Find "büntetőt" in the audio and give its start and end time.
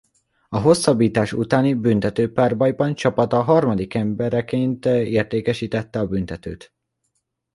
6.07-6.73